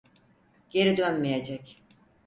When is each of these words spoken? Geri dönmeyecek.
Geri 0.69 0.97
dönmeyecek. 0.97 1.81